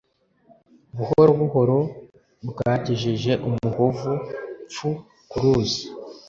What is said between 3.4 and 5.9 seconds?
umuhovu (pfu) ku ruzi.